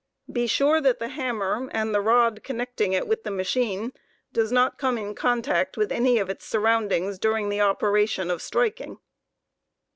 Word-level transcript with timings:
Be 0.31 0.47
sure 0.47 0.81
that 0.81 0.97
the 0.97 1.09
hammer 1.09 1.69
and 1.71 1.93
the 1.93 2.01
rod 2.01 2.41
connecting 2.43 2.91
it 2.91 3.07
with 3.07 3.23
the 3.23 3.29
machine 3.29 3.93
does 4.33 4.51
n 4.51 4.55
^ 4.57 4.57
unmer 4.57 4.61
and 4.61 4.71
not 4.71 4.77
come 4.79 4.97
in 4.97 5.13
contact 5.13 5.77
with 5.77 5.91
any 5.91 6.17
of 6.17 6.27
its 6.27 6.43
surroundings 6.43 7.19
during 7.19 7.49
the 7.49 7.61
operation 7.61 8.31
of 8.31 8.41
striking. 8.41 8.97